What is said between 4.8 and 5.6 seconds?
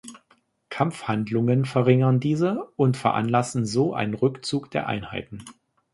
Einheiten.